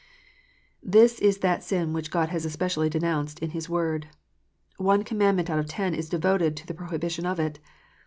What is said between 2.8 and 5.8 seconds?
denounced in His Word. One commandment out of